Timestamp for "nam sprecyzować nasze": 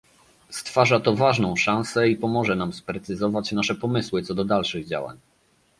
2.55-3.75